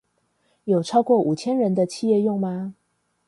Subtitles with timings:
[0.63, 2.73] 有超過五千人的企業用嗎？